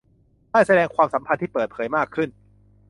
[0.51, 2.29] ได้แสดงความสัมพันธ์ที่เปิดเผยมากขึ้น